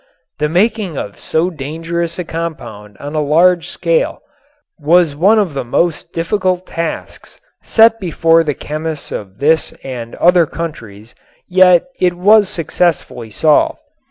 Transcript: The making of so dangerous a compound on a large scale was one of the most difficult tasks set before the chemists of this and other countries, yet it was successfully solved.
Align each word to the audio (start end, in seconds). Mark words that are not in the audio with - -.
The 0.39 0.49
making 0.49 0.97
of 0.97 1.19
so 1.19 1.51
dangerous 1.51 2.17
a 2.17 2.23
compound 2.23 2.97
on 2.97 3.13
a 3.13 3.21
large 3.21 3.67
scale 3.69 4.23
was 4.79 5.15
one 5.15 5.37
of 5.37 5.53
the 5.53 5.63
most 5.63 6.11
difficult 6.11 6.65
tasks 6.65 7.39
set 7.61 7.99
before 7.99 8.43
the 8.43 8.55
chemists 8.55 9.11
of 9.11 9.37
this 9.37 9.73
and 9.83 10.15
other 10.15 10.47
countries, 10.47 11.13
yet 11.47 11.83
it 11.99 12.15
was 12.15 12.49
successfully 12.49 13.29
solved. 13.29 13.77